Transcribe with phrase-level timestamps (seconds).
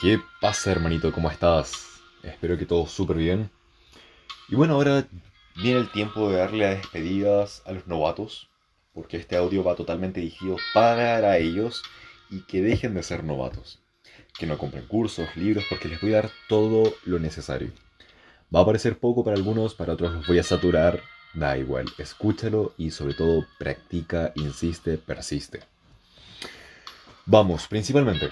[0.00, 1.12] ¿Qué pasa, hermanito?
[1.12, 2.00] ¿Cómo estás?
[2.22, 3.50] Espero que todo súper bien.
[4.48, 5.06] Y bueno, ahora
[5.56, 8.48] viene el tiempo de darle las despedidas a los novatos,
[8.94, 11.82] porque este audio va totalmente dirigido para ellos
[12.30, 13.78] y que dejen de ser novatos.
[14.38, 17.70] Que no compren cursos, libros, porque les voy a dar todo lo necesario.
[18.54, 21.02] Va a parecer poco para algunos, para otros los voy a saturar.
[21.34, 25.60] Da igual, escúchalo y sobre todo practica, insiste, persiste.
[27.26, 28.30] Vamos, principalmente,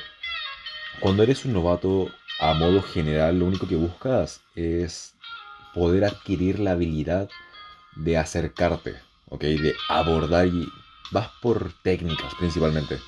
[1.00, 2.10] cuando eres un novato,
[2.40, 5.14] a modo general, lo único que buscas es
[5.74, 7.28] poder adquirir la habilidad
[7.96, 8.94] de acercarte,
[9.28, 9.42] ¿ok?
[9.42, 10.66] De abordar y
[11.10, 12.98] vas por técnicas principalmente.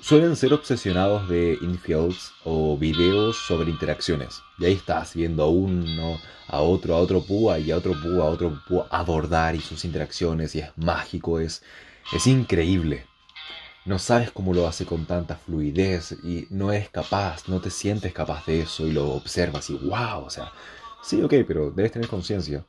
[0.00, 4.42] Suelen ser obsesionados de infields o videos sobre interacciones.
[4.58, 8.24] Y ahí estás viendo a uno, a otro, a otro púa y a otro púa,
[8.24, 11.62] a otro púa abordar y sus interacciones y es mágico, es,
[12.12, 13.06] es increíble
[13.84, 18.12] no sabes cómo lo hace con tanta fluidez y no eres capaz, no te sientes
[18.14, 20.52] capaz de eso y lo observas y wow, o sea,
[21.02, 22.64] sí, ok, pero debes tener conciencia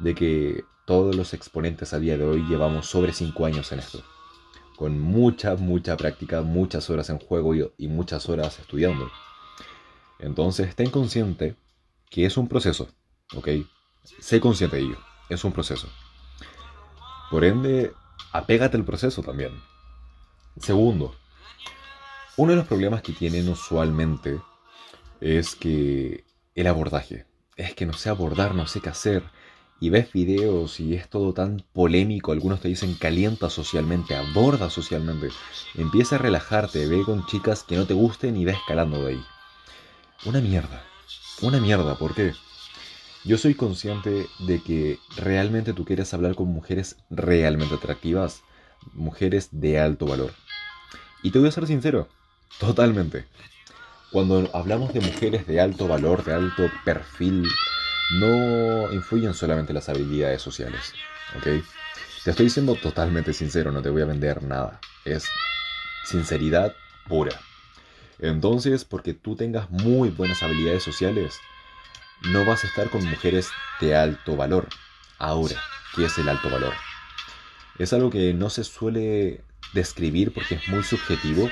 [0.00, 4.02] de que todos los exponentes a día de hoy llevamos sobre 5 años en esto,
[4.76, 9.10] con mucha, mucha práctica, muchas horas en juego y, y muchas horas estudiando.
[10.18, 11.56] Entonces, ten consciente
[12.10, 12.88] que es un proceso,
[13.34, 13.48] ok,
[14.20, 14.98] sé consciente de ello,
[15.30, 15.88] es un proceso.
[17.30, 17.92] Por ende,
[18.32, 19.52] apégate al proceso también
[20.60, 21.14] Segundo,
[22.36, 24.40] uno de los problemas que tienen usualmente
[25.20, 26.24] es que
[26.54, 27.26] el abordaje.
[27.56, 29.24] Es que no sé abordar, no sé qué hacer.
[29.80, 32.32] Y ves videos y es todo tan polémico.
[32.32, 35.28] Algunos te dicen calienta socialmente, aborda socialmente.
[35.74, 39.24] Empieza a relajarte, ve con chicas que no te gusten y ve escalando de ahí.
[40.24, 40.84] Una mierda.
[41.42, 42.32] Una mierda, ¿por qué?
[43.24, 48.42] Yo soy consciente de que realmente tú quieres hablar con mujeres realmente atractivas,
[48.92, 50.32] mujeres de alto valor.
[51.24, 52.06] Y te voy a ser sincero,
[52.60, 53.24] totalmente.
[54.12, 57.48] Cuando hablamos de mujeres de alto valor, de alto perfil,
[58.20, 60.92] no influyen solamente las habilidades sociales.
[61.34, 61.44] ¿Ok?
[62.24, 64.80] Te estoy diciendo totalmente sincero, no te voy a vender nada.
[65.06, 65.24] Es
[66.04, 66.74] sinceridad
[67.08, 67.40] pura.
[68.18, 71.38] Entonces, porque tú tengas muy buenas habilidades sociales,
[72.20, 73.48] no vas a estar con mujeres
[73.80, 74.68] de alto valor.
[75.18, 75.56] Ahora,
[75.96, 76.74] ¿qué es el alto valor?
[77.78, 79.42] Es algo que no se suele
[79.74, 81.50] describir porque es muy subjetivo,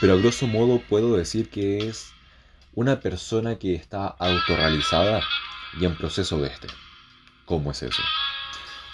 [0.00, 2.12] pero a grosso modo puedo decir que es
[2.74, 5.22] una persona que está autorrealizada
[5.80, 6.68] y en proceso de este.
[7.46, 8.02] ¿Cómo es eso?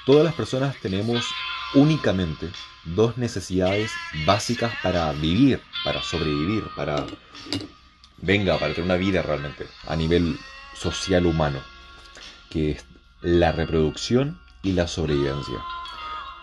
[0.06, 1.27] Todas las personas tenemos
[1.75, 2.51] únicamente
[2.84, 3.91] dos necesidades
[4.27, 7.06] básicas para vivir, para sobrevivir, para...
[8.19, 10.39] Venga, para tener una vida realmente a nivel
[10.75, 11.61] social humano,
[12.51, 12.84] que es
[13.21, 15.59] la reproducción y la sobrevivencia.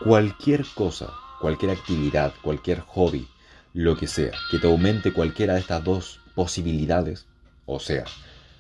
[0.02, 3.28] Cualquier cosa cualquier actividad, cualquier hobby,
[3.74, 7.28] lo que sea, que te aumente cualquiera de estas dos posibilidades,
[7.66, 8.06] o sea,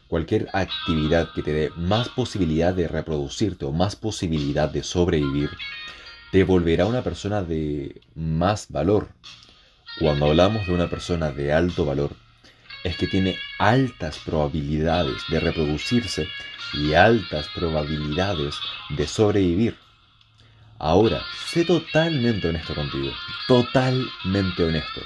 [0.07, 5.49] cualquier actividad que te dé más posibilidad de reproducirte o más posibilidad de sobrevivir,
[6.31, 9.09] te volverá una persona de más valor.
[9.99, 12.11] Cuando hablamos de una persona de alto valor,
[12.83, 16.27] es que tiene altas probabilidades de reproducirse
[16.73, 18.55] y altas probabilidades
[18.89, 19.75] de sobrevivir.
[20.79, 23.11] Ahora, sé totalmente honesto contigo.
[23.47, 25.01] Totalmente honesto.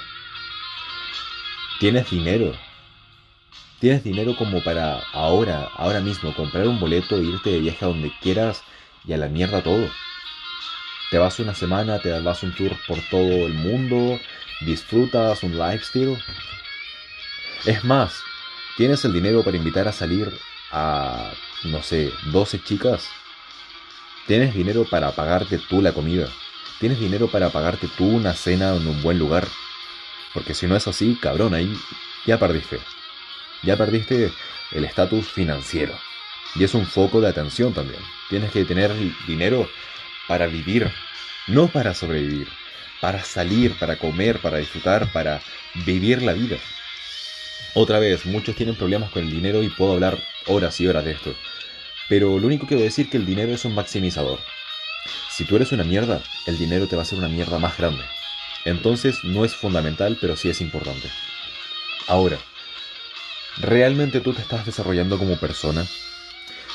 [1.80, 2.56] ¿Tienes dinero?
[3.80, 7.88] ¿Tienes dinero como para ahora, ahora mismo, comprar un boleto e irte de viaje a
[7.88, 8.62] donde quieras
[9.04, 9.90] y a la mierda todo?
[11.10, 14.20] Te vas una semana, te das un tour por todo el mundo,
[14.60, 16.16] disfrutas un lifestyle.
[17.66, 18.22] Es más,
[18.76, 20.32] ¿tienes el dinero para invitar a salir
[20.70, 21.32] a,
[21.64, 23.10] no sé, 12 chicas?
[24.26, 26.28] Tienes dinero para pagarte tú la comida.
[26.80, 29.46] Tienes dinero para pagarte tú una cena en un buen lugar.
[30.32, 31.70] Porque si no es así, cabrón, ahí
[32.24, 32.80] ya perdiste.
[33.62, 34.32] Ya perdiste
[34.72, 35.94] el estatus financiero.
[36.54, 38.00] Y es un foco de atención también.
[38.30, 38.92] Tienes que tener
[39.26, 39.68] dinero
[40.26, 40.90] para vivir,
[41.46, 42.48] no para sobrevivir.
[43.02, 45.42] Para salir, para comer, para disfrutar, para
[45.84, 46.56] vivir la vida.
[47.74, 50.16] Otra vez, muchos tienen problemas con el dinero y puedo hablar
[50.46, 51.34] horas y horas de esto.
[52.08, 54.38] Pero lo único que voy a decir es que el dinero es un maximizador.
[55.30, 58.04] Si tú eres una mierda, el dinero te va a hacer una mierda más grande.
[58.64, 61.10] Entonces no es fundamental, pero sí es importante.
[62.06, 62.38] Ahora,
[63.58, 65.86] ¿realmente tú te estás desarrollando como persona?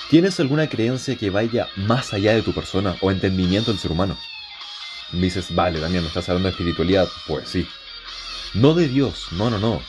[0.10, 4.18] ¿Tienes alguna creencia que vaya más allá de tu persona o entendimiento del ser humano?
[5.12, 7.08] dices, vale, Damián, ¿me estás hablando de espiritualidad?
[7.28, 7.68] Pues sí.
[8.54, 9.82] No de Dios, no, no, no.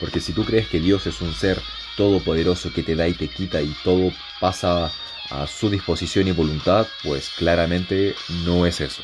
[0.00, 1.60] Porque si tú crees que Dios es un ser
[1.96, 4.92] todopoderoso que te da y te quita y todo pasa
[5.30, 9.02] a su disposición y voluntad, pues claramente no es eso.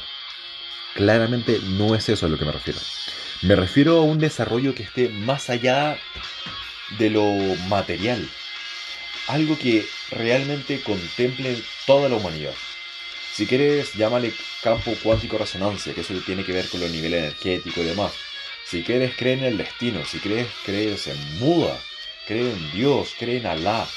[0.95, 2.81] Claramente no es eso a lo que me refiero.
[3.43, 5.99] Me refiero a un desarrollo que esté más allá
[6.99, 7.25] de lo
[7.69, 8.29] material.
[9.29, 12.55] Algo que realmente contemple toda la humanidad.
[13.33, 14.33] Si quieres, llámale
[14.63, 18.13] campo cuántico resonancia, que eso tiene que ver con los niveles energéticos y demás.
[18.67, 20.05] Si quieres, cree en el destino.
[20.05, 21.79] Si crees, crees en Muda.
[22.29, 23.89] Cree en Dios, cree en Alá.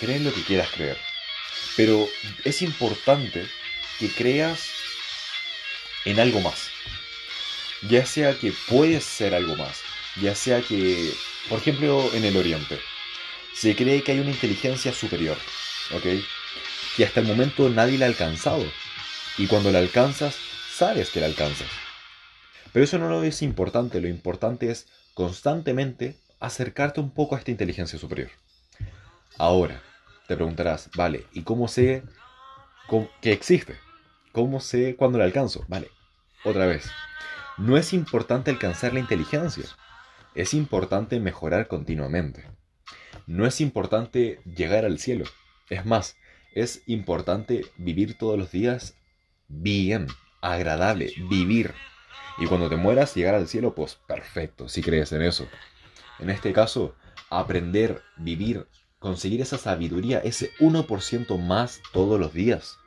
[0.00, 0.96] Cree en lo que quieras creer.
[1.76, 2.08] Pero
[2.42, 3.46] es importante
[3.98, 4.70] que creas
[6.06, 6.70] en algo más.
[7.82, 9.82] Ya sea que puedes ser algo más.
[10.22, 11.12] Ya sea que,
[11.50, 12.80] por ejemplo, en el Oriente,
[13.54, 15.36] se cree que hay una inteligencia superior.
[15.92, 16.06] ¿Ok?
[16.96, 18.64] Que hasta el momento nadie la ha alcanzado.
[19.36, 20.36] Y cuando la alcanzas,
[20.74, 21.68] sabes que la alcanzas.
[22.72, 24.00] Pero eso no lo es importante.
[24.00, 28.30] Lo importante es constantemente acercarte un poco a esta inteligencia superior.
[29.38, 29.82] Ahora,
[30.26, 32.02] te preguntarás, vale, ¿y cómo sé
[33.20, 33.76] que existe?
[34.32, 35.64] ¿Cómo sé cuándo la alcanzo?
[35.68, 35.90] Vale,
[36.44, 36.90] otra vez.
[37.56, 39.64] No es importante alcanzar la inteligencia,
[40.34, 42.44] es importante mejorar continuamente.
[43.26, 45.24] No es importante llegar al cielo.
[45.70, 46.16] Es más,
[46.54, 48.96] es importante vivir todos los días
[49.48, 50.08] bien,
[50.40, 51.72] agradable, vivir.
[52.38, 55.48] Y cuando te mueras, llegar al cielo, pues perfecto, si crees en eso.
[56.18, 56.94] En este caso,
[57.30, 58.66] aprender, vivir,
[58.98, 62.78] conseguir esa sabiduría, ese 1% más todos los días.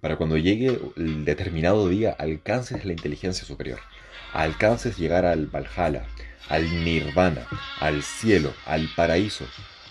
[0.00, 3.80] Para cuando llegue el determinado día, alcances la inteligencia superior.
[4.32, 6.06] Alcances llegar al Valhalla,
[6.48, 7.46] al Nirvana,
[7.80, 9.46] al cielo, al paraíso.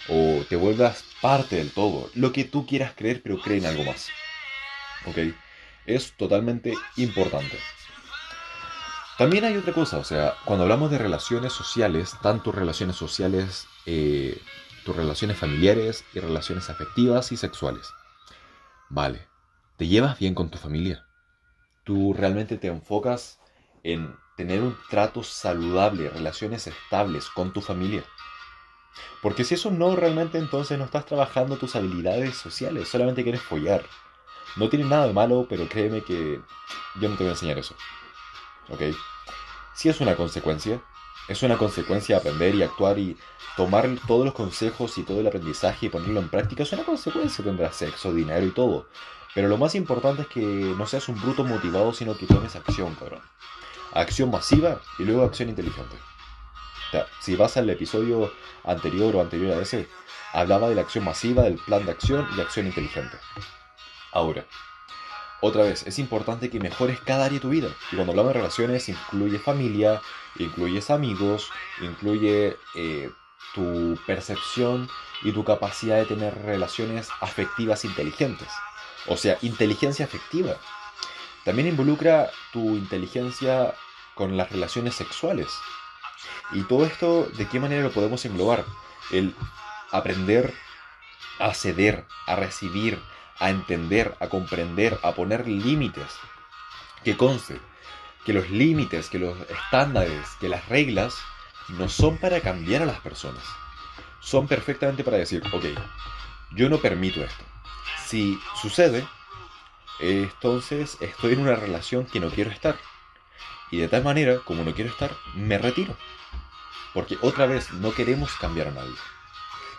[0.10, 2.10] O te vuelvas parte del todo.
[2.14, 4.10] Lo que tú quieras creer, pero cree en algo más.
[5.06, 5.18] ¿Ok?
[5.86, 7.58] Es totalmente importante.
[9.18, 14.42] También hay otra cosa, o sea, cuando hablamos de relaciones sociales, tanto relaciones sociales eh,
[14.84, 17.94] tus relaciones familiares y relaciones afectivas y sexuales.
[18.90, 19.28] Vale,
[19.78, 21.06] ¿te llevas bien con tu familia?
[21.84, 23.40] ¿Tú realmente te enfocas
[23.84, 28.04] en tener un trato saludable, relaciones estables con tu familia?
[29.22, 33.86] Porque si eso no, realmente entonces no estás trabajando tus habilidades sociales, solamente quieres follar.
[34.56, 36.40] No tiene nada de malo, pero créeme que
[37.00, 37.76] yo no te voy a enseñar eso.
[38.70, 38.82] ¿Ok?
[39.74, 40.82] Si es una consecuencia,
[41.28, 43.18] es una consecuencia aprender y actuar y
[43.56, 46.64] tomar todos los consejos y todo el aprendizaje y ponerlo en práctica.
[46.64, 48.88] Es una consecuencia, tendrás sexo, dinero y todo.
[49.34, 52.94] Pero lo más importante es que no seas un bruto motivado, sino que tomes acción,
[52.96, 53.22] cabrón.
[53.94, 55.96] Acción masiva y luego acción inteligente.
[56.88, 58.32] O sea, si vas al episodio
[58.64, 59.88] anterior o anterior a ese,
[60.34, 63.18] hablaba de la acción masiva, del plan de acción y acción inteligente.
[64.12, 64.46] Ahora,
[65.44, 67.68] otra vez, es importante que mejores cada área de tu vida.
[67.92, 70.02] Y cuando hablamos de relaciones, incluye familia,
[70.40, 71.50] incluyes amigos,
[71.82, 73.12] incluye eh,
[73.54, 74.90] tu percepción
[75.22, 78.48] y tu capacidad de tener relaciones afectivas inteligentes.
[79.08, 80.56] O sea, inteligencia afectiva.
[81.44, 83.74] También involucra tu inteligencia
[84.16, 85.50] con las relaciones sexuales.
[86.54, 88.64] Y todo esto, ¿de qué manera lo podemos englobar?
[89.12, 89.36] El
[89.92, 90.54] aprender
[91.40, 92.98] a ceder, a recibir,
[93.40, 96.12] a entender, a comprender, a poner límites.
[97.04, 97.60] Que conste
[98.26, 101.16] que los límites, que los estándares, que las reglas
[101.70, 103.44] no son para cambiar a las personas.
[104.20, 105.66] Son perfectamente para decir, ok,
[106.52, 107.44] yo no permito esto.
[108.06, 109.06] Si sucede,
[110.00, 112.78] entonces estoy en una relación que no quiero estar.
[113.72, 115.98] Y de tal manera, como no quiero estar, me retiro.
[116.94, 118.94] Porque otra vez no queremos cambiar a nadie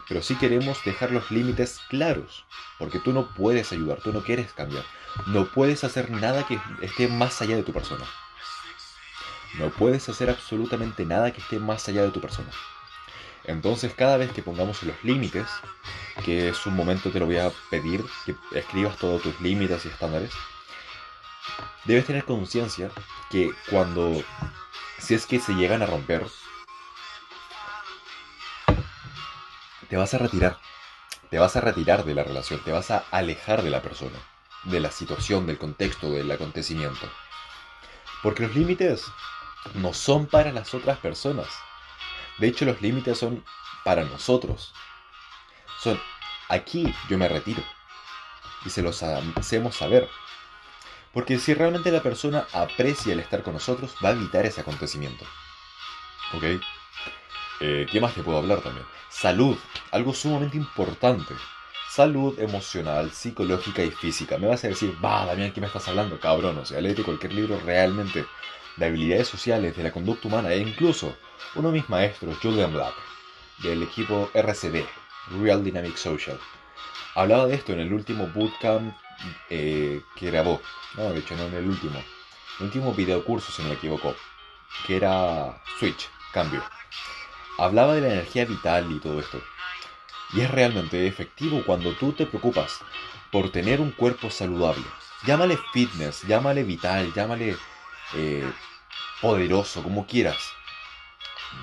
[0.09, 2.45] pero sí queremos dejar los límites claros,
[2.79, 4.85] porque tú no puedes ayudar, tú no quieres cambiar,
[5.27, 8.05] no puedes hacer nada que esté más allá de tu persona.
[9.59, 12.51] No puedes hacer absolutamente nada que esté más allá de tu persona.
[13.45, 15.47] Entonces cada vez que pongamos los límites,
[16.25, 19.89] que es un momento te lo voy a pedir, que escribas todos tus límites y
[19.89, 20.33] estándares,
[21.85, 22.91] debes tener conciencia
[23.31, 24.23] que cuando,
[24.99, 26.25] si es que se llegan a romper,
[29.89, 30.59] te vas a retirar.
[31.31, 34.19] Te vas a retirar de la relación, te vas a alejar de la persona,
[34.65, 37.09] de la situación, del contexto, del acontecimiento.
[38.23, 39.05] Porque los límites
[39.75, 41.49] no son para las otras personas.
[42.39, 43.45] De hecho, los límites son
[43.85, 44.73] para nosotros.
[45.81, 46.01] Son,
[46.49, 47.63] aquí yo me retiro.
[48.65, 50.09] Y se los hacemos saber.
[51.13, 55.25] Porque si realmente la persona aprecia el estar con nosotros, va a evitar ese acontecimiento.
[56.33, 56.45] ¿Ok?
[57.61, 58.87] Eh, ¿Qué más te puedo hablar también?
[59.09, 59.57] Salud,
[59.93, 61.35] algo sumamente importante.
[61.89, 64.39] Salud emocional, psicológica y física.
[64.39, 66.19] Me vas a decir, va, Damián, ¿qué me estás hablando?
[66.19, 68.27] Cabrón, o sea, léete cualquier libro realmente
[68.77, 71.17] de habilidades sociales, de la conducta humana e incluso
[71.55, 72.95] uno de mis maestros, Julian Black,
[73.59, 74.85] del equipo RCD,
[75.41, 76.39] Real Dynamic Social.
[77.15, 78.93] Hablaba de esto en el último bootcamp
[79.49, 80.61] eh, que grabó.
[80.97, 82.03] No, de hecho, no en el último.
[82.59, 84.17] El último video curso, si no me equivoco.
[84.87, 86.63] Que era Switch, cambio.
[87.59, 89.41] Hablaba de la energía vital y todo esto.
[90.33, 92.81] Y es realmente efectivo cuando tú te preocupas
[93.31, 94.85] por tener un cuerpo saludable.
[95.27, 97.57] Llámale fitness, llámale vital, llámale
[98.15, 98.53] eh,
[99.21, 100.39] poderoso, como quieras.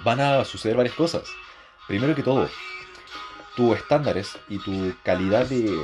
[0.03, 1.29] Van a suceder varias cosas.
[1.87, 2.49] Primero que todo,
[3.55, 5.77] tus estándares y tu calidad de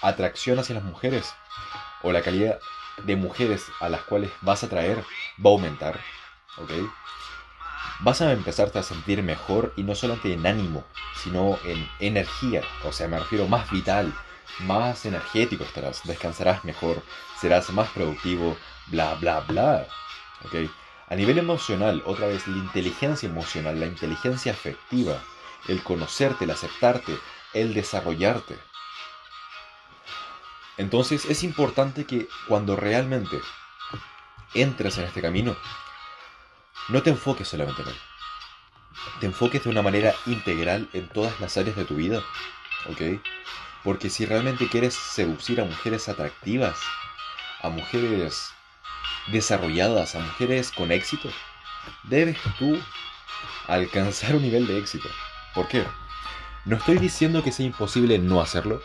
[0.00, 1.34] atracción hacia las mujeres
[2.02, 2.58] o la calidad
[3.04, 4.98] de mujeres a las cuales vas a atraer
[5.44, 6.00] va a aumentar,
[6.56, 6.70] ¿ok?
[8.00, 10.84] Vas a empezarte a sentir mejor y no solamente en ánimo,
[11.16, 14.12] sino en energía, o sea, me refiero más vital,
[14.60, 17.02] más energético estarás, descansarás mejor,
[17.40, 18.56] serás más productivo,
[18.88, 19.86] bla, bla, bla,
[20.44, 20.70] ¿ok?
[21.08, 25.22] A nivel emocional, otra vez, la inteligencia emocional, la inteligencia afectiva,
[25.68, 27.16] el conocerte, el aceptarte,
[27.54, 28.58] el desarrollarte,
[30.78, 33.40] entonces es importante que cuando realmente
[34.54, 35.56] entres en este camino,
[36.88, 37.96] no te enfoques solamente en él.
[39.20, 42.22] Te enfoques de una manera integral en todas las áreas de tu vida.
[42.88, 43.20] ¿Ok?
[43.84, 46.78] Porque si realmente quieres seducir a mujeres atractivas,
[47.62, 48.52] a mujeres
[49.28, 51.28] desarrolladas, a mujeres con éxito,
[52.04, 52.78] debes tú
[53.66, 55.08] alcanzar un nivel de éxito.
[55.54, 55.84] ¿Por qué?
[56.64, 58.80] No estoy diciendo que sea imposible no hacerlo,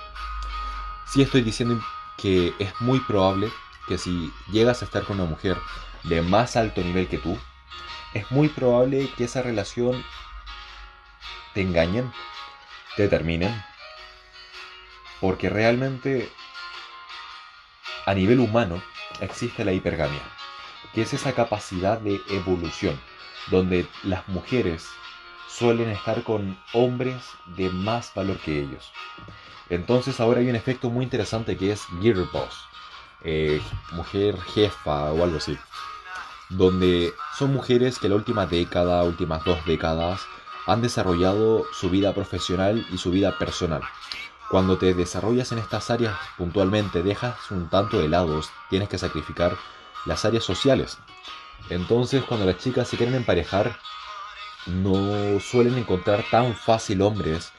[1.08, 1.80] sí estoy diciendo
[2.18, 3.52] que es muy probable
[3.88, 5.58] que si llegas a estar con una mujer
[6.04, 7.38] de más alto nivel que tú,
[8.18, 10.04] es muy probable que esa relación
[11.54, 12.12] te engañen,
[12.96, 13.64] te terminen,
[15.22, 16.30] porque realmente
[18.06, 18.82] a nivel humano
[19.22, 20.22] existe la hipergamia,
[20.94, 23.00] que es esa capacidad de evolución,
[23.52, 24.88] donde las mujeres
[25.48, 27.24] suelen estar con hombres
[27.58, 28.92] de más valor que ellos.
[29.70, 32.66] Entonces ahora hay un efecto muy interesante que es Gear Boss,
[33.24, 35.58] eh, mujer jefa o algo así,
[36.50, 40.22] donde son mujeres que la última década, últimas dos décadas,
[40.66, 43.82] han desarrollado su vida profesional y su vida personal.
[44.50, 49.58] Cuando te desarrollas en estas áreas puntualmente, dejas un tanto de lado, tienes que sacrificar
[50.06, 50.98] las áreas sociales.
[51.70, 53.78] Entonces, cuando las chicas se quieren emparejar,
[54.68, 57.52] no suelen encontrar tan fácil hombres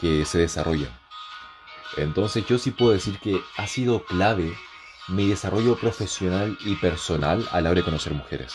[0.00, 0.90] que se desarrollen.
[1.96, 4.56] Entonces yo sí puedo decir que ha sido clave
[5.08, 8.54] mi desarrollo profesional y personal a la hora de conocer mujeres.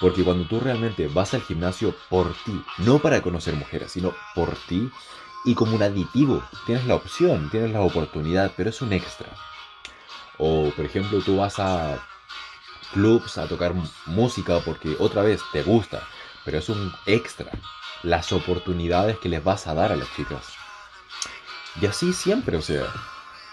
[0.00, 4.56] Porque cuando tú realmente vas al gimnasio por ti, no para conocer mujeres, sino por
[4.66, 4.90] ti
[5.44, 9.28] y como un aditivo, tienes la opción, tienes la oportunidad, pero es un extra.
[10.38, 12.04] O por ejemplo tú vas a
[12.92, 13.74] clubs a tocar
[14.06, 16.02] música porque otra vez te gusta,
[16.44, 17.52] pero es un extra.
[18.02, 20.44] Las oportunidades que les vas a dar a las chicas.
[21.80, 22.84] Y así siempre, o sea,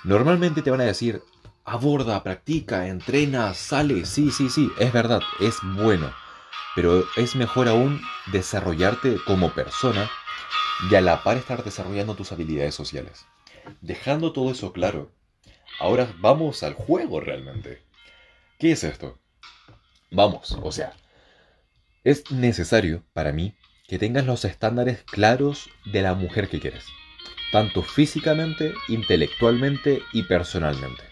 [0.03, 1.23] normalmente te van a decir,
[1.71, 6.13] aborda, practica, entrena, sale, sí, sí, sí, es verdad, es bueno,
[6.75, 10.09] pero es mejor aún desarrollarte como persona
[10.89, 13.25] y a la par estar desarrollando tus habilidades sociales.
[13.81, 15.11] Dejando todo eso claro,
[15.79, 17.81] ahora vamos al juego realmente.
[18.57, 19.19] ¿Qué es esto?
[20.11, 20.93] Vamos, o sea,
[22.03, 23.55] es necesario para mí
[23.88, 26.85] que tengas los estándares claros de la mujer que quieres
[27.51, 31.08] tanto físicamente, intelectualmente y personalmente.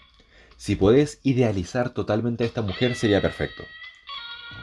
[0.58, 3.64] Si puedes idealizar totalmente a esta mujer sería perfecto.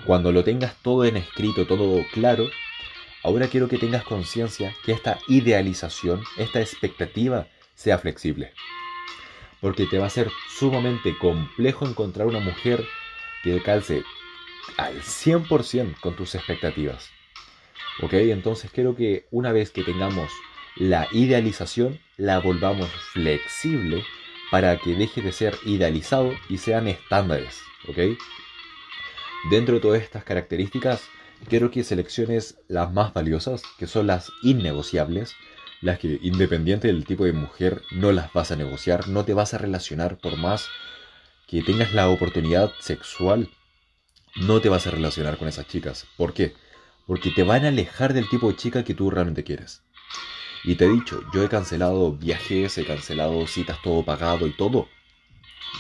[0.06, 2.50] Cuando lo tengas todo en escrito, todo claro,
[3.24, 8.52] ahora quiero que tengas conciencia que esta idealización, esta expectativa, sea flexible.
[9.62, 12.86] Porque te va a ser sumamente complejo encontrar una mujer
[13.42, 14.04] que calce
[14.76, 17.10] al 100% con tus expectativas.
[18.02, 18.14] ¿Ok?
[18.16, 20.30] Entonces quiero que una vez que tengamos
[20.76, 24.04] la idealización la volvamos flexible
[24.56, 27.60] para que deje de ser idealizado y sean estándares,
[27.90, 28.18] ¿ok?
[29.52, 31.10] Dentro de todas estas características,
[31.50, 35.36] quiero que selecciones las más valiosas, que son las innegociables,
[35.82, 39.54] las que independiente del tipo de mujer no las vas a negociar, no te vas
[39.54, 40.70] a relacionar por más
[41.50, 43.50] que tengas la oportunidad sexual,
[44.38, 46.08] no te vas a relacionar con esas chicas.
[46.16, 46.54] ¿Por qué?
[47.06, 49.82] Porque te van a alejar del tipo de chica que tú realmente quieres.
[50.66, 54.90] Y te he dicho, yo he cancelado viajes, he cancelado citas todo pagado y todo.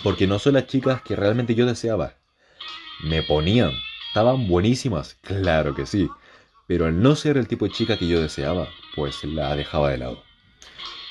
[0.04, 2.14] Porque no son las chicas que realmente yo deseaba.
[3.04, 3.72] Me ponían.
[4.10, 6.08] Estaban buenísimas, claro que sí.
[6.68, 9.98] Pero al no ser el tipo de chica que yo deseaba, pues la dejaba de
[9.98, 10.24] lado.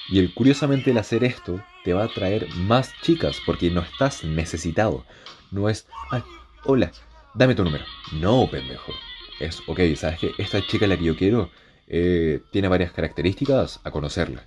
[0.08, 4.22] Y el, curiosamente el hacer esto te va a traer más chicas porque no estás
[4.22, 5.04] necesitado.
[5.50, 6.22] No es, ay,
[6.64, 6.92] hola,
[7.34, 7.84] dame tu número.
[8.12, 8.92] No, pendejo.
[9.40, 11.50] Es, ok, ¿sabes que Esta chica es la que yo quiero
[11.86, 14.44] eh, tiene varias características a conocerla.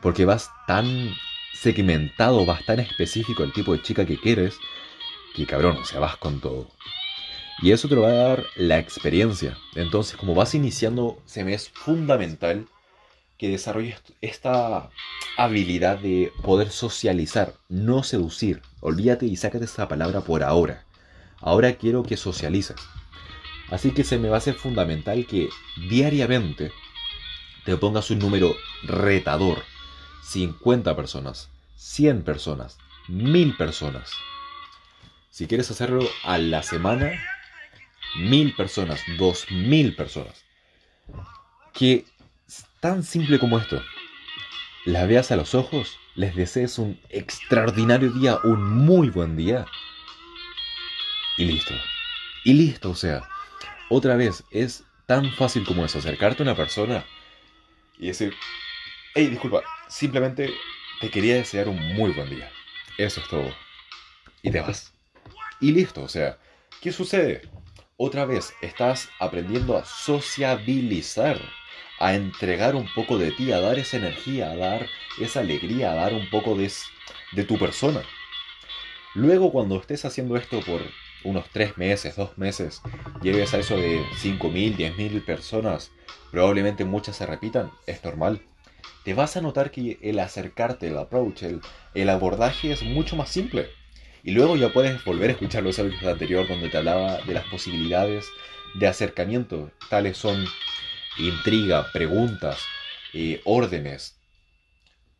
[0.00, 1.12] Porque vas tan
[1.54, 4.56] segmentado, vas tan específico el tipo de chica que quieres,
[5.34, 6.68] que cabrón, o sea, vas con todo.
[7.60, 9.56] Y eso te lo va a dar la experiencia.
[9.76, 12.66] Entonces, como vas iniciando, se me es fundamental
[13.38, 14.90] que desarrolles esta
[15.36, 18.62] habilidad de poder socializar, no seducir.
[18.80, 20.84] Olvídate y sácate esa palabra por ahora.
[21.38, 22.76] Ahora quiero que socialices.
[23.72, 25.48] Así que se me va a hacer fundamental que
[25.88, 26.70] diariamente
[27.64, 29.64] te pongas un número retador.
[30.22, 34.12] 50 personas, 100 personas, 1000 personas.
[35.30, 37.18] Si quieres hacerlo a la semana,
[38.16, 40.44] mil personas, dos mil personas.
[41.72, 42.04] Que
[42.80, 43.82] tan simple como esto.
[44.84, 49.64] La veas a los ojos, les desees un extraordinario día, un muy buen día.
[51.38, 51.72] Y listo.
[52.44, 53.31] Y listo, o sea.
[53.94, 57.04] Otra vez, es tan fácil como eso, acercarte a una persona
[57.98, 58.32] y decir,
[59.14, 60.50] hey, disculpa, simplemente
[60.98, 62.50] te quería desear un muy buen día.
[62.96, 63.54] Eso es todo.
[64.40, 64.94] Y te vas.
[65.60, 66.38] Y listo, o sea,
[66.80, 67.42] ¿qué sucede?
[67.98, 71.38] otra vez estás aprendiendo a sociabilizar,
[71.98, 74.86] a entregar un poco de ti, a dar esa energía, a dar
[75.20, 76.72] esa alegría, a dar un poco de,
[77.32, 78.02] de tu persona.
[79.14, 80.80] Luego cuando estés haciendo esto por
[81.24, 82.82] unos tres meses, dos meses,
[83.22, 85.90] llegues a eso de 5.000, 10.000 personas,
[86.30, 88.42] probablemente muchas se repitan, es normal.
[89.04, 91.60] Te vas a notar que el acercarte, el approach, el,
[91.94, 93.68] el abordaje es mucho más simple.
[94.22, 97.44] Y luego ya puedes volver a escuchar los audios anteriores donde te hablaba de las
[97.46, 98.26] posibilidades
[98.74, 99.72] de acercamiento.
[99.90, 100.44] Tales son
[101.18, 102.60] intriga, preguntas,
[103.12, 104.16] eh, órdenes.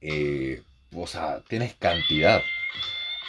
[0.00, 0.62] Eh,
[0.94, 2.42] o sea, tienes cantidad.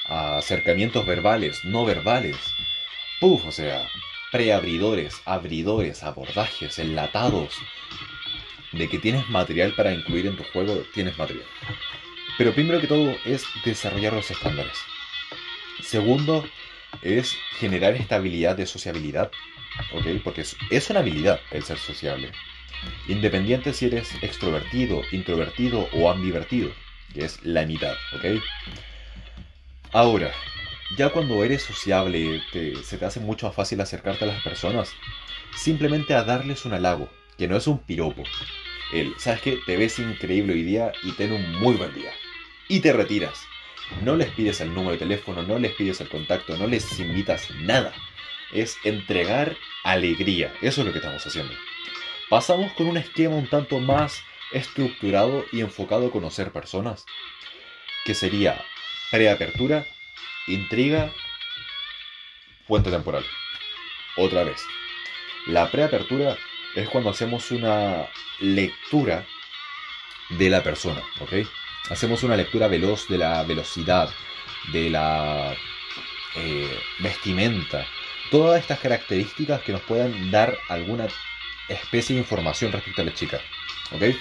[0.06, 2.38] Acercamientos verbales, no verbales.
[3.20, 3.88] Puf, o sea,
[4.32, 7.56] preabridores, abridores, abordajes, enlatados.
[8.72, 11.46] De que tienes material para incluir en tu juego, tienes material.
[12.38, 14.78] Pero primero que todo es desarrollar los estándares.
[15.82, 16.44] Segundo,
[17.02, 19.32] es generar esta habilidad de sociabilidad,
[19.94, 20.06] ¿ok?
[20.24, 22.32] Porque es, una habilidad el ser sociable.
[23.08, 26.72] Independiente si eres extrovertido, introvertido o ambivertido,
[27.14, 28.42] que es la mitad, ¿ok?
[29.94, 30.32] Ahora,
[30.98, 32.42] ya cuando eres sociable,
[32.84, 34.92] se te hace mucho más fácil acercarte a las personas,
[35.56, 38.24] simplemente a darles un halago, que no es un piropo.
[38.92, 39.60] El, ¿sabes qué?
[39.68, 42.12] Te ves increíble hoy día y ten un muy buen día.
[42.68, 43.40] Y te retiras.
[44.02, 47.52] No les pides el número de teléfono, no les pides el contacto, no les invitas
[47.62, 47.94] nada.
[48.52, 50.52] Es entregar alegría.
[50.64, 51.54] Eso es lo que estamos haciendo.
[52.32, 57.06] Pasamos con un esquema un tanto más estructurado y enfocado a conocer personas,
[58.06, 58.60] que sería
[59.14, 59.86] preapertura,
[60.48, 61.14] intriga,
[62.66, 63.24] fuente temporal.
[64.18, 64.60] Otra vez.
[65.46, 66.36] La preapertura
[66.74, 68.08] es cuando hacemos una
[68.40, 69.24] lectura
[70.32, 71.48] de la persona, ¿ok?
[71.92, 74.10] hacemos una lectura veloz de la velocidad,
[74.72, 75.54] de la
[76.36, 77.86] eh, vestimenta,
[78.32, 81.08] todas estas características que nos puedan dar alguna
[81.68, 83.40] especie de información respecto a la chica.
[83.92, 84.16] ¿Ok?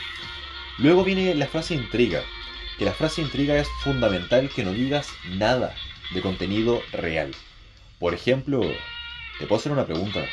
[0.77, 2.23] Luego viene la frase intriga,
[2.79, 5.75] que la frase intriga es fundamental que no digas nada
[6.13, 7.35] de contenido real.
[7.99, 8.61] Por ejemplo,
[9.39, 10.25] te puedo hacer una pregunta.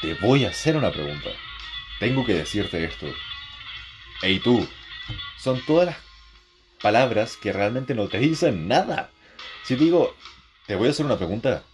[0.00, 1.30] Te voy a hacer una pregunta.
[2.00, 3.06] Tengo que decirte esto.
[4.22, 4.68] Hey tú,
[5.38, 5.96] son todas las
[6.80, 9.10] palabras que realmente no te dicen nada.
[9.64, 10.16] Si digo,
[10.66, 11.64] te voy a hacer una pregunta,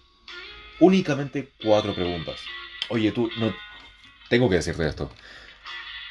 [0.80, 2.40] únicamente cuatro preguntas.
[2.88, 3.54] Oye, tú, no.
[4.28, 5.10] Tengo que decirte esto.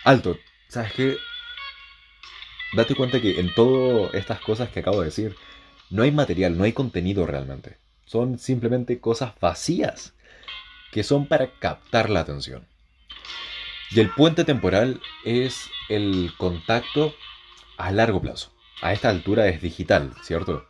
[0.03, 1.17] Alto, ¿sabes qué?
[2.73, 5.35] Date cuenta que en todas estas cosas que acabo de decir,
[5.89, 7.77] no hay material, no hay contenido realmente.
[8.05, 10.13] Son simplemente cosas vacías
[10.91, 12.65] que son para captar la atención.
[13.91, 17.13] Y el puente temporal es el contacto
[17.77, 18.51] a largo plazo
[18.81, 20.65] a esta altura es digital, ¿cierto?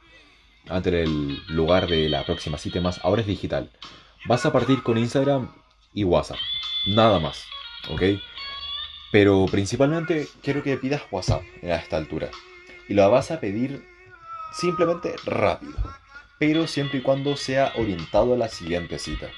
[0.70, 3.72] Antes el lugar de la próxima cita más, ahora es digital.
[4.26, 5.54] Vas a partir con Instagram
[5.94, 6.40] y WhatsApp,
[6.88, 7.46] nada más,
[7.90, 8.02] ¿ok?
[9.12, 12.30] Pero principalmente quiero que pidas WhatsApp a esta altura.
[12.90, 13.86] Y lo vas a pedir
[14.54, 15.76] simplemente rápido,
[16.40, 19.30] pero siempre y cuando sea orientado a la siguiente cita.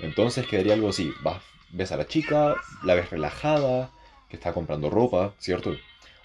[0.00, 2.54] Entonces quedaría algo así, vas, ves a la chica,
[2.84, 3.90] la ves relajada,
[4.28, 5.76] que está comprando ropa, ¿cierto?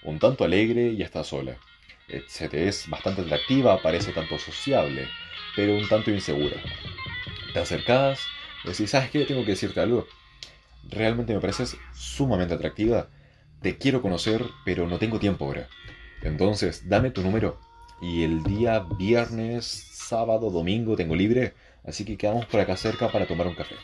[0.04, 1.56] un tanto alegre y está sola.
[2.08, 5.08] Eh, se te es bastante atractiva, parece tanto sociable,
[5.56, 6.56] pero un tanto insegura.
[7.52, 8.20] Te acercas,
[8.64, 9.24] decís, ¿sabes qué?
[9.24, 10.06] Tengo que decirte algo.
[10.88, 13.08] Realmente me pareces sumamente atractiva.
[13.60, 15.68] Te quiero conocer, pero no tengo tiempo ahora.
[16.22, 17.58] Entonces, dame tu número.
[18.00, 23.26] Y el día viernes, sábado, domingo tengo libre, así que quedamos por acá cerca para
[23.26, 23.76] tomar un café.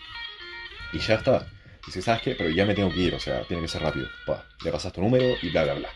[0.93, 1.47] Y ya está.
[1.91, 2.35] Si ¿sabes qué?
[2.35, 4.09] Pero ya me tengo que ir, o sea, tiene que ser rápido.
[4.65, 5.89] le pasas tu número y bla, bla, bla.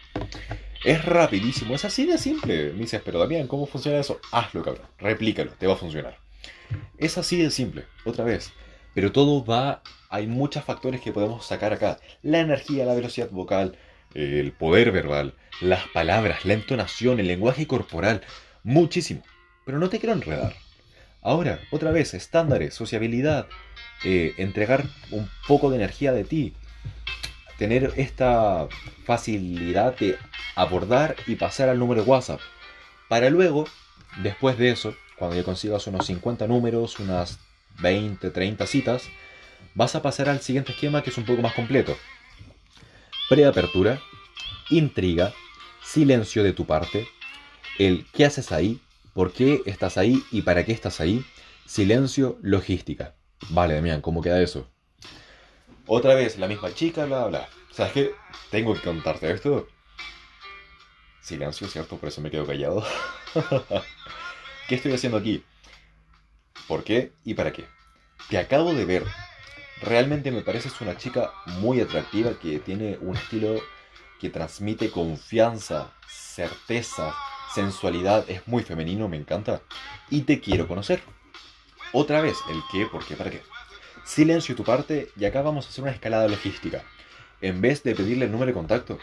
[0.85, 2.73] Es rapidísimo, es así de simple.
[2.73, 4.21] Me dices, pero también, ¿cómo funciona eso?
[4.33, 4.87] Hazlo, cabrón.
[4.99, 6.19] Replícalo, te va a funcionar.
[6.99, 7.85] Es así de simple.
[8.05, 8.53] Otra vez,
[8.95, 11.99] Pero todo va, hay muchos factores que podemos sacar acá.
[12.23, 13.79] La energía, la velocidad vocal,
[14.13, 18.21] el poder verbal, las palabras, la entonación, el lenguaje corporal,
[18.63, 19.23] muchísimo.
[19.65, 20.55] Pero no te quiero enredar.
[21.23, 23.47] Ahora, otra vez, estándares, sociabilidad,
[24.05, 26.53] eh, entregar un poco de energía de ti,
[27.57, 28.69] tener esta
[29.07, 30.19] facilidad de
[30.57, 32.41] abordar y pasar al número de WhatsApp.
[33.09, 33.67] Para luego,
[34.23, 37.39] después de eso, cuando ya consigas unos 50 números, unas
[37.81, 39.09] 20, 30 citas,
[39.75, 41.97] vas a pasar al siguiente esquema que es un poco más completo.
[43.29, 44.01] Preapertura,
[44.71, 45.33] intriga,
[45.83, 47.09] silencio de tu parte,
[47.79, 48.81] el qué haces ahí,
[49.15, 51.25] por qué estás ahí y para qué estás ahí,
[51.67, 53.15] silencio, logística.
[53.51, 54.69] Vale, Damián, ¿cómo queda eso?
[55.87, 57.49] Otra vez, la misma chica, bla, bla.
[57.73, 58.11] ¿Sabes qué?
[58.51, 59.69] Tengo que contarte esto.
[61.21, 61.97] Silencio, ¿cierto?
[61.97, 62.85] Por eso me quedo callado.
[64.69, 65.45] ¿Qué estoy haciendo aquí?
[66.69, 67.65] ¿Por qué y para qué?
[68.29, 69.05] Te acabo de ver.
[69.83, 73.61] Realmente me pareces una chica muy atractiva que tiene un estilo
[74.21, 77.13] que transmite confianza, certeza,
[77.53, 78.25] sensualidad.
[78.29, 79.61] Es muy femenino, me encanta.
[80.09, 81.03] Y te quiero conocer.
[81.93, 83.43] Otra vez, el qué, por qué, para qué.
[84.05, 86.85] Silencio tu parte y acá vamos a hacer una escalada logística.
[87.41, 89.01] En vez de pedirle el número de contacto,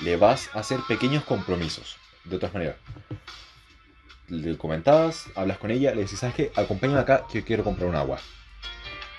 [0.00, 1.96] le vas a hacer pequeños compromisos.
[2.22, 2.76] De otras maneras.
[4.28, 6.52] Le comentabas, hablas con ella, le dices, ¿sabes qué?
[6.54, 8.20] Acompáñame acá que quiero comprar un agua.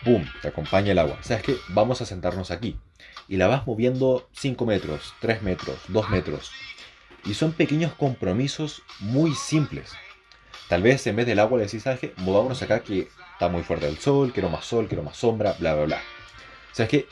[0.03, 0.25] ¡Pum!
[0.41, 1.17] Te acompaña el agua.
[1.21, 1.57] ¿Sabes qué?
[1.69, 2.77] Vamos a sentarnos aquí.
[3.27, 6.51] Y la vas moviendo 5 metros, 3 metros, 2 metros.
[7.25, 9.93] Y son pequeños compromisos muy simples.
[10.67, 12.13] Tal vez en vez del agua le decís, ¿sabes qué?
[12.17, 15.73] Movámonos acá que está muy fuerte el sol, quiero más sol, quiero más sombra, bla,
[15.75, 16.01] bla, bla.
[16.73, 17.07] ¿Sabes qué?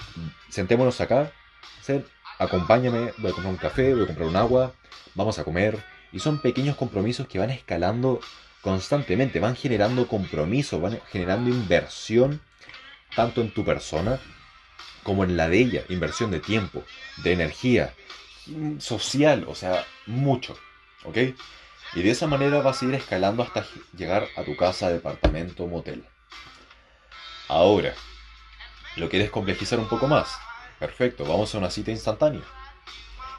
[0.49, 1.31] Sentémonos acá,
[2.39, 4.73] acompáñame, voy a comprar un café, voy a comprar un agua,
[5.15, 5.77] vamos a comer.
[6.11, 8.19] Y son pequeños compromisos que van escalando
[8.61, 12.41] constantemente, van generando compromiso, van generando inversión,
[13.15, 14.19] tanto en tu persona
[15.03, 16.83] como en la de ella, inversión de tiempo,
[17.17, 17.93] de energía,
[18.79, 20.57] social, o sea, mucho,
[21.03, 21.17] ¿ok?
[21.93, 23.65] Y de esa manera vas a ir escalando hasta
[23.97, 26.05] llegar a tu casa, departamento, motel.
[27.47, 27.93] Ahora,
[28.95, 30.37] ¿lo quieres complejizar un poco más?
[30.79, 32.41] Perfecto, vamos a una cita instantánea.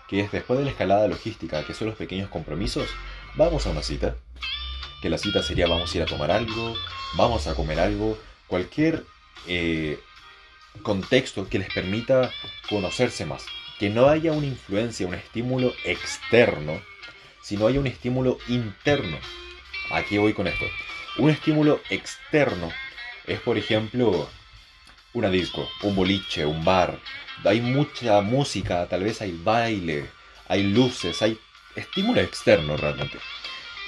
[0.07, 2.89] Que es después de la escalada logística, que son los pequeños compromisos,
[3.35, 4.17] vamos a una cita.
[5.01, 6.75] Que la cita sería vamos a ir a tomar algo,
[7.15, 9.05] vamos a comer algo, cualquier
[9.47, 9.99] eh,
[10.83, 12.31] contexto que les permita
[12.69, 13.45] conocerse más.
[13.79, 16.81] Que no haya una influencia, un estímulo externo,
[17.43, 19.19] sino haya un estímulo interno.
[19.91, 20.65] Aquí voy con esto.
[21.19, 22.71] Un estímulo externo
[23.27, 24.29] es, por ejemplo,
[25.13, 26.99] una disco, un boliche, un bar,
[27.45, 30.09] hay mucha música, tal vez hay baile,
[30.49, 31.39] hay luces, hay
[31.77, 33.19] estímulo externo realmente.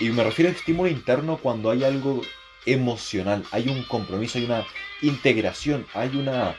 [0.00, 2.22] Y me refiero a estímulo interno cuando hay algo
[2.66, 4.64] emocional, hay un compromiso, hay una
[5.02, 6.56] integración, hay una,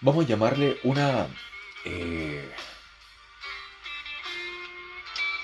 [0.00, 1.26] vamos a llamarle una,
[1.84, 2.48] eh,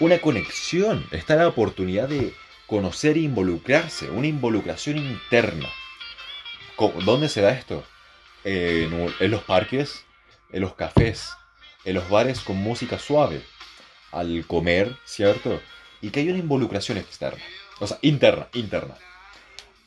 [0.01, 2.35] una conexión, está la oportunidad de
[2.67, 5.69] conocer e involucrarse, una involucración interna.
[7.05, 7.85] ¿Dónde se da esto?
[8.45, 10.05] en los parques,
[10.53, 11.33] en los cafés,
[11.85, 13.43] en los bares con música suave,
[14.13, 15.61] al comer, ¿cierto?
[16.01, 17.43] Y que hay una involucración externa,
[17.81, 18.95] o sea, interna, interna.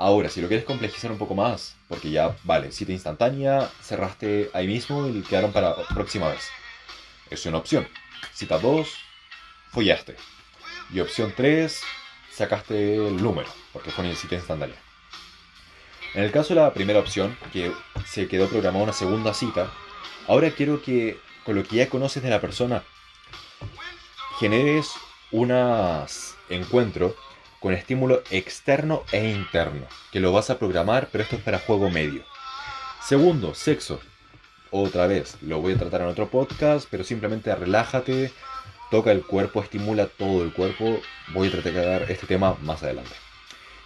[0.01, 4.65] Ahora, si lo quieres complejizar un poco más, porque ya, vale, cita instantánea, cerraste ahí
[4.65, 6.49] mismo y quedaron para próxima vez.
[7.29, 7.87] Es una opción.
[8.33, 8.87] Cita 2,
[9.69, 10.15] follaste.
[10.91, 11.81] Y opción 3,
[12.31, 14.75] sacaste el número, porque fue una cita instantánea.
[16.15, 17.71] En el caso de la primera opción, que
[18.07, 19.71] se quedó programada una segunda cita,
[20.27, 22.83] Ahora quiero que con lo que ya conoces de la persona,
[24.39, 24.89] generes
[25.31, 25.51] un
[26.49, 27.15] encuentro
[27.61, 31.91] con estímulo externo e interno, que lo vas a programar, pero esto es para juego
[31.91, 32.23] medio.
[33.07, 34.01] Segundo, sexo.
[34.71, 38.31] Otra vez, lo voy a tratar en otro podcast, pero simplemente relájate,
[38.89, 40.99] toca el cuerpo, estimula todo el cuerpo.
[41.33, 43.11] Voy a tratar de dar este tema más adelante.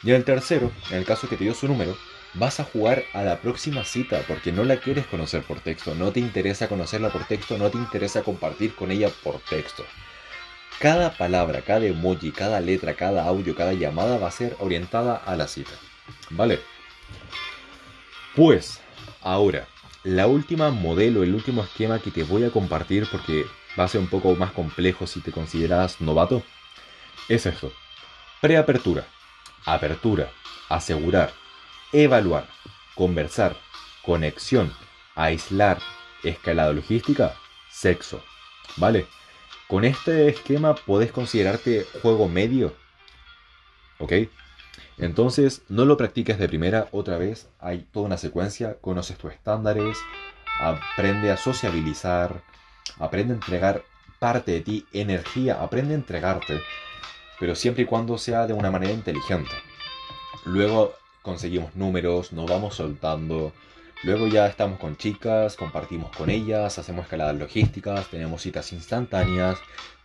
[0.03, 1.97] Y el tercero, en el caso que te dio su número,
[2.35, 6.13] vas a jugar a la próxima cita porque no la quieres conocer por texto, no
[6.13, 9.83] te interesa conocerla por texto, no te interesa compartir con ella por texto.
[10.79, 15.35] Cada palabra, cada emoji, cada letra, cada audio, cada llamada va a ser orientada a
[15.35, 15.71] la cita.
[16.29, 16.59] ¿Vale?
[18.35, 18.81] Pues,
[19.21, 19.67] ahora,
[20.03, 23.45] la última modelo, el último esquema que te voy a compartir porque
[23.79, 26.43] va a ser un poco más complejo si te consideras novato,
[27.29, 27.71] es esto.
[28.41, 29.05] Preapertura,
[29.65, 30.29] apertura,
[30.69, 31.31] asegurar,
[31.91, 32.47] evaluar,
[32.93, 33.55] conversar,
[34.03, 34.71] conexión,
[35.15, 35.79] aislar,
[36.23, 37.35] escalada logística,
[37.71, 38.23] sexo.
[38.77, 39.07] ¿Vale?
[39.67, 42.73] Con este esquema podés considerarte juego medio.
[43.99, 44.13] ¿Ok?
[44.97, 49.97] Entonces, no lo practiques de primera, otra vez, hay toda una secuencia, conoces tus estándares,
[50.59, 52.43] aprende a sociabilizar,
[52.99, 53.83] aprende a entregar
[54.19, 56.61] parte de ti, energía, aprende a entregarte,
[57.39, 59.51] pero siempre y cuando sea de una manera inteligente.
[60.45, 63.51] Luego conseguimos números, nos vamos soltando,
[64.05, 69.57] luego ya estamos con chicas, compartimos con ellas, hacemos escaladas logísticas, tenemos citas instantáneas,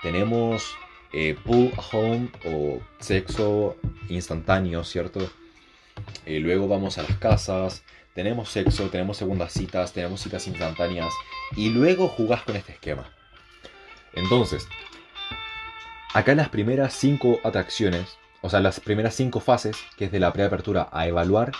[0.03, 0.75] tenemos
[1.13, 3.77] eh, pull home o sexo
[4.09, 5.31] instantáneo, ¿cierto?
[6.25, 7.85] Eh, luego vamos a las casas,
[8.15, 11.13] tenemos sexo, tenemos segundas citas, tenemos citas instantáneas
[11.55, 13.13] y luego jugás con este esquema.
[14.15, 14.67] Entonces,
[16.15, 20.33] acá las primeras cinco atracciones, o sea, las primeras cinco fases, que es de la
[20.33, 21.53] preapertura a evaluar,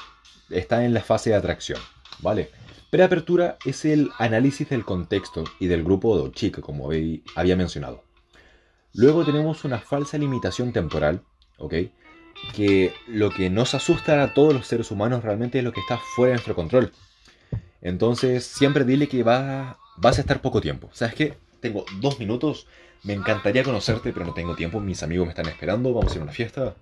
[0.49, 1.79] están en la fase de atracción,
[2.23, 2.51] ¿vale?
[2.91, 6.91] Preapertura es el análisis del contexto y del grupo de chica, como
[7.37, 8.03] había mencionado.
[8.95, 11.23] Luego tenemos una falsa limitación temporal,
[11.59, 11.75] ¿ok?
[12.55, 15.99] Que lo que nos asusta a todos los seres humanos realmente es lo que está
[16.17, 16.93] fuera de nuestro control.
[17.81, 20.91] Entonces, siempre dile que va, vas a estar poco tiempo.
[20.93, 21.35] ¿Sabes qué?
[21.61, 22.67] Tengo dos minutos.
[23.05, 24.81] Me encantaría conocerte, pero no tengo tiempo.
[24.81, 25.95] Mis amigos me están esperando.
[25.95, 26.75] Vamos a ir a una fiesta.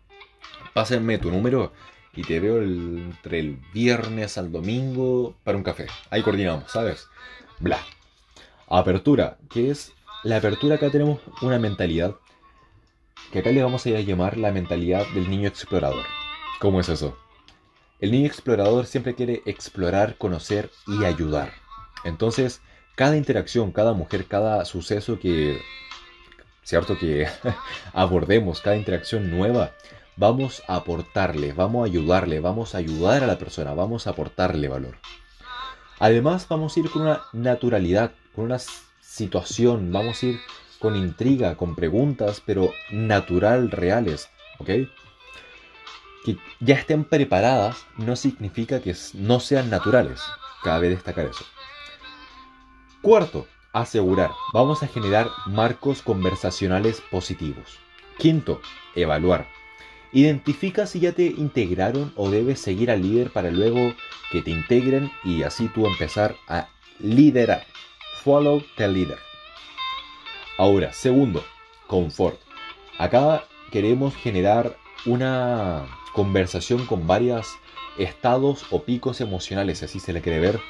[0.72, 1.72] Pásenme tu número
[2.18, 5.86] y te veo entre el viernes al domingo para un café.
[6.10, 7.06] Ahí coordinamos, ¿sabes?
[7.60, 7.78] Bla.
[8.66, 9.92] Apertura, que es
[10.24, 12.16] la apertura acá tenemos una mentalidad
[13.30, 16.04] que acá le vamos a llamar la mentalidad del niño explorador.
[16.60, 17.16] ¿Cómo es eso?
[18.00, 21.52] El niño explorador siempre quiere explorar, conocer y ayudar.
[22.04, 22.62] Entonces,
[22.96, 25.60] cada interacción, cada mujer, cada suceso que,
[26.64, 27.28] cierto que
[27.92, 29.70] abordemos, cada interacción nueva,
[30.18, 34.68] vamos a aportarle, vamos a ayudarle, vamos a ayudar a la persona, vamos a aportarle
[34.68, 34.98] valor.
[36.00, 38.66] Además, vamos a ir con una naturalidad, con unas
[39.00, 40.40] situación, vamos a ir
[40.80, 44.28] con intriga, con preguntas, pero natural, reales,
[44.58, 44.68] ¿ok?
[46.24, 50.20] Que ya estén preparadas no significa que no sean naturales.
[50.62, 51.44] Cabe destacar eso.
[53.02, 54.30] Cuarto, asegurar.
[54.52, 57.78] Vamos a generar marcos conversacionales positivos.
[58.18, 58.60] Quinto,
[58.96, 59.57] evaluar.
[60.12, 63.94] Identifica si ya te integraron o debes seguir al líder para luego
[64.32, 66.68] que te integren y así tú empezar a
[66.98, 67.66] liderar.
[68.24, 69.18] Follow the leader.
[70.56, 71.44] Ahora, segundo,
[71.86, 72.40] confort.
[72.98, 77.46] Acá queremos generar una conversación con varios
[77.98, 80.60] estados o picos emocionales, así se le quiere ver,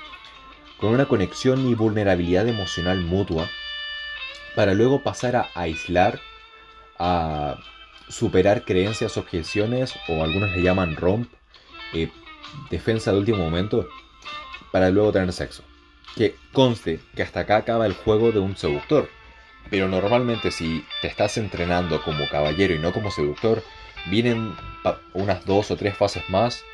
[0.79, 3.48] con una conexión y vulnerabilidad emocional mutua,
[4.55, 6.20] para luego pasar a aislar,
[6.98, 7.59] a
[8.09, 11.31] superar creencias, objeciones, o algunos le llaman romp,
[11.92, 12.11] eh,
[12.71, 13.88] defensa de último momento,
[14.73, 15.62] para luego tener sexo
[16.18, 19.09] que conste que hasta acá acaba el juego de un seductor.
[19.71, 23.62] Pero normalmente si te estás entrenando como caballero y no como seductor,
[24.11, 24.55] vienen
[25.14, 26.64] unas dos o tres fases más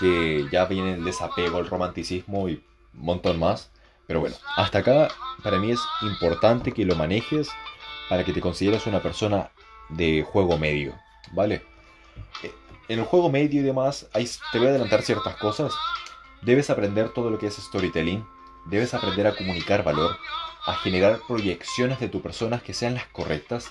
[0.00, 2.62] que ya vienen el desapego, el romanticismo y
[2.94, 3.70] un montón más.
[4.08, 5.08] Pero bueno, hasta acá
[5.42, 7.50] para mí es importante que lo manejes
[8.08, 9.50] para que te consideres una persona
[9.88, 10.94] de juego medio,
[11.32, 11.62] ¿vale?
[12.42, 12.52] Eh,
[12.88, 15.72] en el juego medio y demás, ahí te voy a adelantar ciertas cosas.
[16.42, 18.24] Debes aprender todo lo que es storytelling,
[18.64, 20.16] Debes aprender a comunicar valor,
[20.64, 23.70] a generar proyecciones de tu persona que sean las correctas.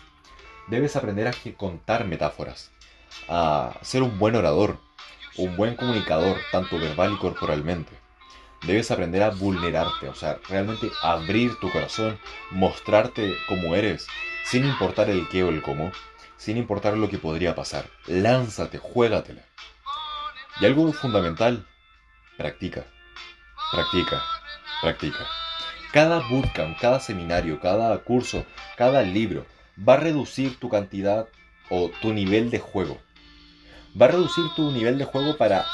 [0.68, 2.72] Debes aprender a contar metáforas,
[3.28, 4.78] a ser un buen orador,
[5.38, 7.92] un buen comunicador, tanto verbal y corporalmente.
[8.64, 12.18] Debes aprender a vulnerarte, o sea, realmente abrir tu corazón,
[12.52, 14.08] mostrarte como eres,
[14.46, 15.92] sin importar el qué o el cómo,
[16.38, 17.86] sin importar lo que podría pasar.
[18.08, 19.44] Lánzate, juégatela.
[20.62, 21.66] Y algo fundamental,
[22.38, 22.86] practica,
[23.72, 24.22] practica.
[24.82, 25.26] Practica.
[25.94, 28.46] Cada bootcamp, cada seminario, cada curso,
[28.76, 29.46] cada libro
[29.78, 31.28] va a reducir tu cantidad
[31.70, 33.00] o tu nivel de juego.
[34.00, 35.66] Va a reducir tu nivel de juego para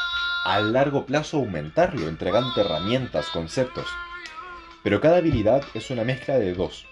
[0.50, 3.86] a largo plazo aumentarlo, entregando herramientas, conceptos.
[4.82, 6.88] Pero cada habilidad es una mezcla de dos,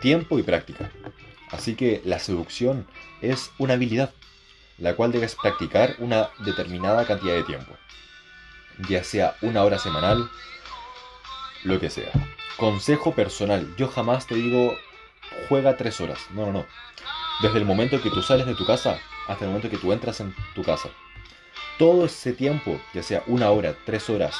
[0.00, 0.90] tiempo y práctica.
[1.50, 2.86] Así que la seducción
[3.20, 4.14] es una habilidad,
[4.78, 7.76] la cual debes practicar una determinada cantidad de tiempo,
[8.88, 10.30] ya sea una hora semanal,
[11.64, 12.12] lo que sea.
[12.56, 14.74] Consejo personal, yo jamás te digo
[15.50, 16.18] juega tres horas.
[16.30, 16.66] No, no, no.
[17.42, 20.20] Desde el momento que tú sales de tu casa hasta el momento que tú entras
[20.20, 20.88] en tu casa.
[21.80, 24.36] Todo ese tiempo, ya sea una hora, tres horas,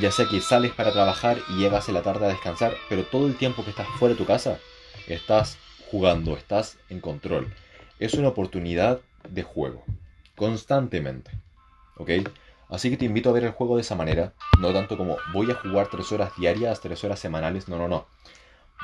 [0.00, 3.26] ya sea que sales para trabajar y llegas en la tarde a descansar, pero todo
[3.26, 4.60] el tiempo que estás fuera de tu casa,
[5.08, 5.58] estás
[5.90, 7.52] jugando, estás en control.
[7.98, 9.82] Es una oportunidad de juego,
[10.36, 11.32] constantemente.
[11.96, 12.10] ¿Ok?
[12.68, 15.50] Así que te invito a ver el juego de esa manera, no tanto como voy
[15.50, 18.06] a jugar tres horas diarias, tres horas semanales, no, no, no.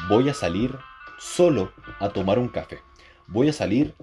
[0.09, 0.77] Voy a salir
[1.17, 2.81] solo a tomar un café.
[3.29, 3.95] Voy a salir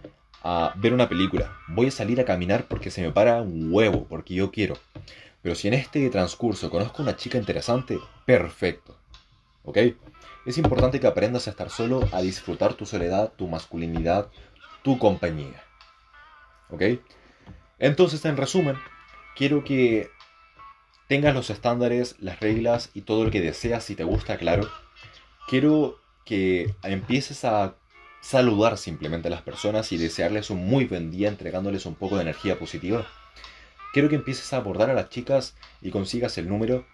[0.43, 1.57] a ver una película.
[1.67, 4.77] Voy a salir a caminar porque se me para un huevo, porque yo quiero.
[5.41, 8.97] Pero si en este transcurso conozco una chica interesante, perfecto.
[9.63, 9.77] ¿Ok?
[10.45, 14.29] Es importante que aprendas a estar solo, a disfrutar tu soledad, tu masculinidad,
[14.83, 15.63] tu compañía.
[16.69, 16.83] ¿Ok?
[17.77, 18.77] Entonces, en resumen,
[19.35, 20.09] quiero que
[21.07, 24.69] tengas los estándares, las reglas y todo lo que deseas si te gusta, claro.
[25.47, 27.75] Quiero que empieces a
[28.21, 32.23] saludar simplemente a las personas y desearles un muy buen día entregándoles un poco de
[32.23, 33.07] energía positiva.
[33.93, 36.85] Quiero que empieces a abordar a las chicas y consigas el número.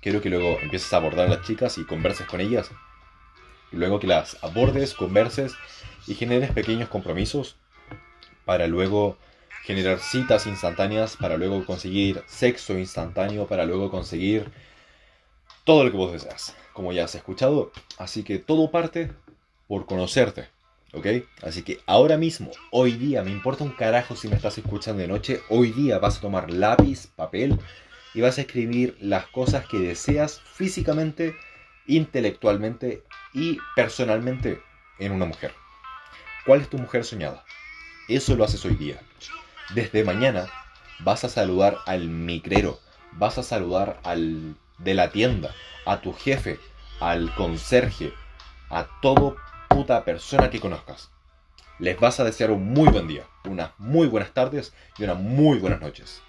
[0.00, 2.70] Quiero que luego empieces a abordar a las chicas y converses con ellas.
[3.70, 5.54] Luego que las abordes, converses
[6.06, 7.56] y generes pequeños compromisos
[8.44, 9.18] para luego
[9.62, 14.50] generar citas instantáneas, para luego conseguir sexo instantáneo, para luego conseguir
[15.64, 17.70] todo lo que vos deseas, como ya has escuchado.
[17.98, 19.12] Así que todo parte
[19.68, 20.48] por conocerte.
[20.94, 21.06] ¿Ok?
[21.42, 25.08] Así que ahora mismo, hoy día, me importa un carajo si me estás escuchando de
[25.08, 27.58] noche, hoy día vas a tomar lápiz, papel
[28.14, 31.36] y vas a escribir las cosas que deseas físicamente,
[31.86, 33.04] intelectualmente
[33.34, 34.62] y personalmente
[34.98, 35.52] en una mujer.
[36.46, 37.44] ¿Cuál es tu mujer soñada?
[38.08, 38.98] Eso lo haces hoy día.
[39.74, 40.46] Desde mañana
[41.00, 42.80] vas a saludar al micrero,
[43.12, 45.54] vas a saludar al de la tienda,
[45.84, 46.58] a tu jefe,
[47.00, 48.14] al conserje,
[48.70, 49.36] a todo
[49.78, 51.08] puta persona que conozcas.
[51.78, 55.60] Les vas a desear un muy buen día, unas muy buenas tardes y unas muy
[55.60, 56.20] buenas noches.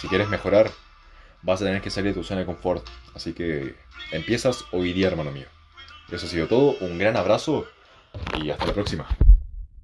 [0.00, 0.72] Si quieres mejorar,
[1.42, 2.84] vas a tener que salir de tu zona de confort.
[3.14, 3.76] Así que
[4.10, 5.46] empiezas hoy día, hermano mío.
[6.10, 6.74] Eso ha sido todo.
[6.80, 7.64] Un gran abrazo
[8.42, 9.06] y hasta la próxima.